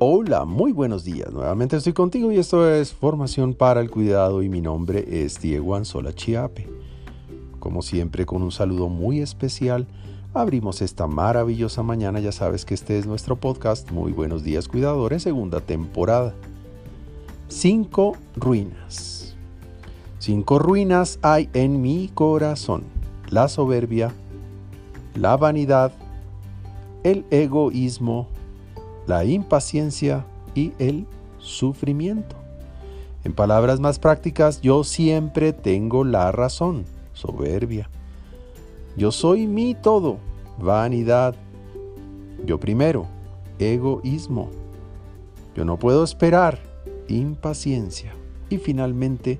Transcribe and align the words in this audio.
Hola, 0.00 0.44
muy 0.44 0.72
buenos 0.72 1.04
días. 1.04 1.32
Nuevamente 1.32 1.76
estoy 1.76 1.92
contigo 1.92 2.32
y 2.32 2.38
esto 2.38 2.68
es 2.68 2.92
Formación 2.92 3.54
para 3.54 3.80
el 3.80 3.92
Cuidado 3.92 4.42
y 4.42 4.48
mi 4.48 4.60
nombre 4.60 5.04
es 5.08 5.40
Diego 5.40 5.76
Anzola 5.76 6.12
Chiape. 6.12 6.68
Como 7.60 7.80
siempre, 7.80 8.26
con 8.26 8.42
un 8.42 8.50
saludo 8.50 8.88
muy 8.88 9.20
especial, 9.20 9.86
abrimos 10.34 10.82
esta 10.82 11.06
maravillosa 11.06 11.84
mañana. 11.84 12.18
Ya 12.18 12.32
sabes 12.32 12.64
que 12.64 12.74
este 12.74 12.98
es 12.98 13.06
nuestro 13.06 13.36
podcast 13.36 13.92
Muy 13.92 14.10
Buenos 14.10 14.42
Días 14.42 14.66
Cuidadores, 14.66 15.22
segunda 15.22 15.60
temporada. 15.60 16.34
Cinco 17.46 18.16
ruinas. 18.34 19.36
Cinco 20.18 20.58
ruinas 20.58 21.20
hay 21.22 21.48
en 21.52 21.80
mi 21.80 22.10
corazón. 22.12 22.82
La 23.30 23.46
soberbia, 23.46 24.12
la 25.14 25.36
vanidad, 25.36 25.92
el 27.04 27.24
egoísmo, 27.30 28.33
la 29.06 29.24
impaciencia 29.24 30.24
y 30.54 30.72
el 30.78 31.06
sufrimiento. 31.38 32.36
En 33.24 33.32
palabras 33.32 33.80
más 33.80 33.98
prácticas, 33.98 34.60
yo 34.60 34.84
siempre 34.84 35.52
tengo 35.52 36.04
la 36.04 36.30
razón, 36.32 36.84
soberbia. 37.12 37.88
Yo 38.96 39.10
soy 39.10 39.46
mi 39.46 39.74
todo, 39.74 40.18
vanidad. 40.58 41.34
Yo 42.44 42.60
primero, 42.60 43.06
egoísmo. 43.58 44.50
Yo 45.56 45.64
no 45.64 45.78
puedo 45.78 46.04
esperar, 46.04 46.58
impaciencia. 47.08 48.12
Y 48.50 48.58
finalmente, 48.58 49.38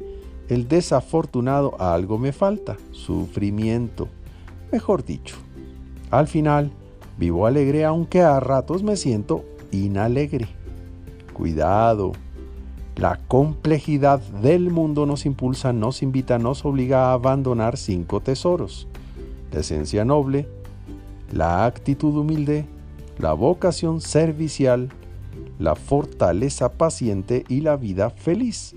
el 0.48 0.66
desafortunado 0.68 1.78
algo 1.78 2.18
me 2.18 2.32
falta, 2.32 2.76
sufrimiento. 2.90 4.09
Mejor 4.73 5.04
dicho, 5.04 5.37
al 6.10 6.26
final, 6.26 6.70
vivo 7.18 7.46
alegre 7.46 7.84
aunque 7.84 8.23
a 8.23 8.40
ratos 8.40 8.82
me 8.82 8.96
siento 8.96 9.45
inalegre. 9.75 10.49
Cuidado. 11.33 12.13
La 12.97 13.19
complejidad 13.27 14.21
del 14.21 14.71
mundo 14.71 15.05
nos 15.05 15.27
impulsa, 15.27 15.73
nos 15.73 16.03
invita, 16.03 16.39
nos 16.39 16.65
obliga 16.65 17.07
a 17.07 17.15
abandonar 17.15 17.77
cinco 17.77 18.21
tesoros. 18.21 18.87
La 19.52 19.61
esencia 19.61 20.05
noble, 20.05 20.49
la 21.33 21.65
actitud 21.65 22.17
humilde, 22.17 22.67
la 23.19 23.33
vocación 23.33 24.01
servicial, 24.01 24.91
la 25.59 25.75
fortaleza 25.75 26.73
paciente 26.73 27.45
y 27.49 27.61
la 27.61 27.77
vida 27.77 28.11
feliz. 28.11 28.77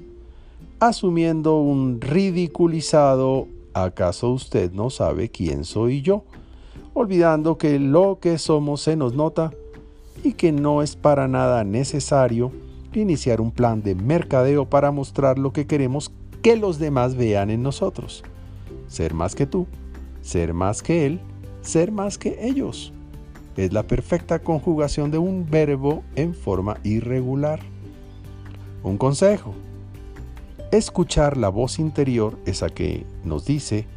Asumiendo 0.80 1.59
un 1.59 2.02
ridiculizado, 2.02 3.48
¿acaso 3.73 4.31
usted 4.31 4.72
no 4.72 4.90
sabe 4.90 5.30
quién 5.30 5.64
soy 5.64 6.02
yo? 6.02 6.23
Olvidando 6.94 7.58
que 7.58 7.78
lo 7.80 8.20
que 8.20 8.38
somos 8.38 8.81
se 8.81 8.95
nos 8.95 9.14
nota 9.14 9.52
y 10.23 10.33
que 10.33 10.51
no 10.51 10.81
es 10.81 10.95
para 10.95 11.27
nada 11.27 11.63
necesario 11.63 12.51
iniciar 12.93 13.41
un 13.41 13.51
plan 13.51 13.81
de 13.83 13.95
mercadeo 13.95 14.65
para 14.65 14.91
mostrar 14.91 15.37
lo 15.37 15.53
que 15.53 15.67
queremos 15.67 16.11
que 16.41 16.55
los 16.55 16.79
demás 16.79 17.15
vean 17.15 17.49
en 17.49 17.63
nosotros. 17.63 18.23
Ser 18.88 19.13
más 19.13 19.35
que 19.35 19.45
tú, 19.45 19.67
ser 20.21 20.53
más 20.53 20.81
que 20.81 21.05
él, 21.05 21.19
ser 21.61 21.91
más 21.91 22.17
que 22.17 22.38
ellos. 22.47 22.93
Es 23.55 23.73
la 23.73 23.83
perfecta 23.83 24.39
conjugación 24.39 25.11
de 25.11 25.17
un 25.17 25.49
verbo 25.49 26.03
en 26.15 26.33
forma 26.33 26.77
irregular. 26.83 27.59
Un 28.83 28.97
consejo. 28.97 29.53
Escuchar 30.71 31.38
la 31.38 31.49
voz 31.49 31.79
interior, 31.79 32.38
esa 32.45 32.69
que 32.69 33.05
nos 33.23 33.45
dice 33.45 33.88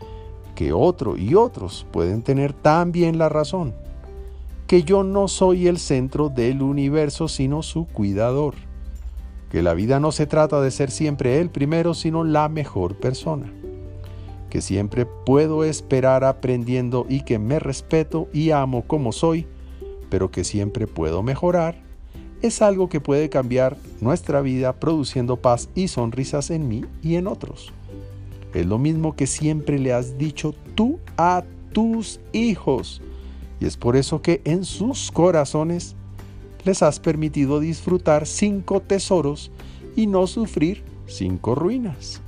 que 0.54 0.72
otro 0.72 1.16
y 1.16 1.34
otros 1.34 1.86
pueden 1.90 2.22
tener 2.22 2.52
también 2.52 3.18
la 3.18 3.28
razón 3.28 3.74
que 4.70 4.84
yo 4.84 5.02
no 5.02 5.26
soy 5.26 5.66
el 5.66 5.78
centro 5.80 6.28
del 6.28 6.62
universo, 6.62 7.26
sino 7.26 7.60
su 7.64 7.88
cuidador, 7.88 8.54
que 9.50 9.64
la 9.64 9.74
vida 9.74 9.98
no 9.98 10.12
se 10.12 10.28
trata 10.28 10.60
de 10.60 10.70
ser 10.70 10.92
siempre 10.92 11.40
el 11.40 11.50
primero, 11.50 11.92
sino 11.92 12.22
la 12.22 12.48
mejor 12.48 12.94
persona, 12.94 13.52
que 14.48 14.60
siempre 14.60 15.06
puedo 15.06 15.64
esperar 15.64 16.22
aprendiendo 16.22 17.04
y 17.08 17.22
que 17.22 17.40
me 17.40 17.58
respeto 17.58 18.28
y 18.32 18.52
amo 18.52 18.84
como 18.86 19.10
soy, 19.10 19.44
pero 20.08 20.30
que 20.30 20.44
siempre 20.44 20.86
puedo 20.86 21.24
mejorar, 21.24 21.74
es 22.40 22.62
algo 22.62 22.88
que 22.88 23.00
puede 23.00 23.28
cambiar 23.28 23.76
nuestra 24.00 24.40
vida 24.40 24.74
produciendo 24.74 25.34
paz 25.34 25.68
y 25.74 25.88
sonrisas 25.88 26.48
en 26.52 26.68
mí 26.68 26.84
y 27.02 27.16
en 27.16 27.26
otros. 27.26 27.72
Es 28.54 28.66
lo 28.66 28.78
mismo 28.78 29.16
que 29.16 29.26
siempre 29.26 29.80
le 29.80 29.92
has 29.92 30.16
dicho 30.16 30.54
tú 30.76 31.00
a 31.16 31.42
tus 31.72 32.20
hijos 32.32 33.02
y 33.60 33.66
es 33.66 33.76
por 33.76 33.96
eso 33.96 34.22
que 34.22 34.40
en 34.44 34.64
sus 34.64 35.10
corazones 35.12 35.94
les 36.64 36.82
has 36.82 36.98
permitido 36.98 37.60
disfrutar 37.60 38.26
cinco 38.26 38.80
tesoros 38.80 39.50
y 39.96 40.06
no 40.06 40.26
sufrir 40.26 40.82
cinco 41.06 41.54
ruinas. 41.54 42.20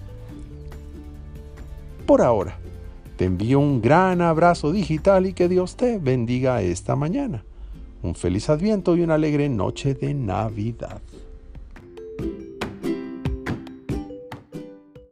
Por 2.06 2.20
ahora, 2.20 2.58
te 3.16 3.24
envío 3.24 3.60
un 3.60 3.80
gran 3.80 4.20
abrazo 4.20 4.72
digital 4.72 5.26
y 5.26 5.32
que 5.32 5.48
Dios 5.48 5.76
te 5.76 5.98
bendiga 5.98 6.62
esta 6.62 6.96
mañana. 6.96 7.44
Un 8.02 8.14
feliz 8.14 8.50
adviento 8.50 8.96
y 8.96 9.02
una 9.02 9.14
alegre 9.14 9.48
noche 9.48 9.94
de 9.94 10.12
Navidad. 10.12 11.00